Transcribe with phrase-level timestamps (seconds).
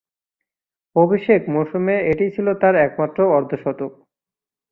[0.95, 3.91] অভিষেক মৌসুমে এটিই ছিল তার একমাত্র অর্ধ-শতক।